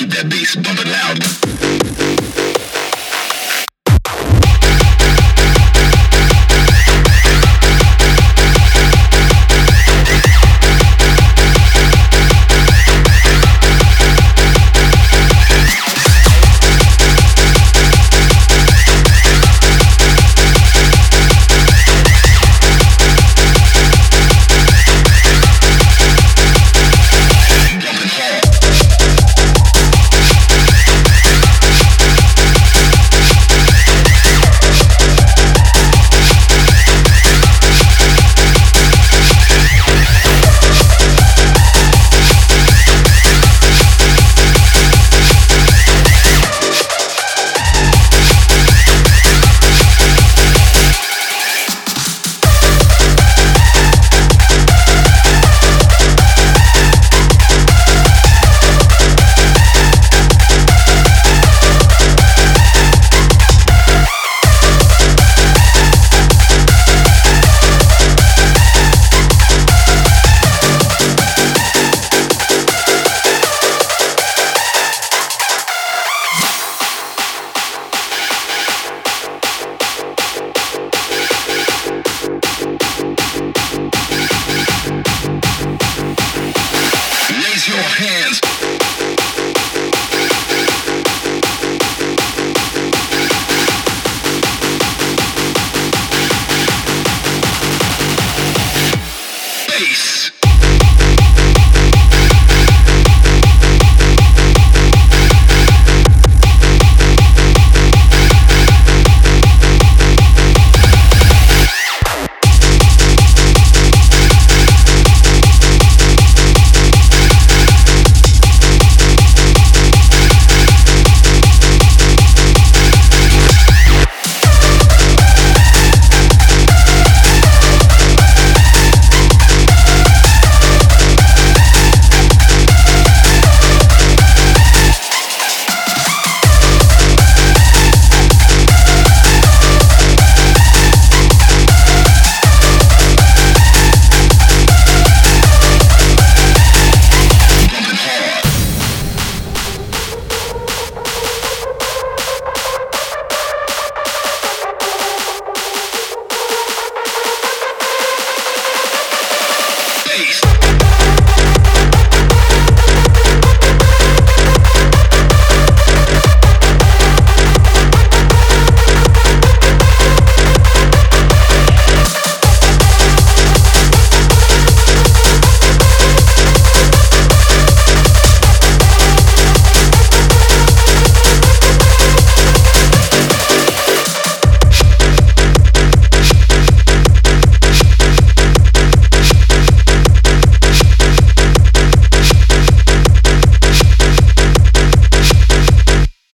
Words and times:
Keep 0.00 0.12
that 0.12 0.30
bass 0.30 0.56
bumping 0.56 0.90
loud. 0.90 2.29